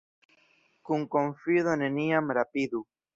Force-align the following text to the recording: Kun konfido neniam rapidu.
Kun 0.89 1.03
konfido 1.15 1.75
neniam 1.83 2.33
rapidu. 2.39 2.83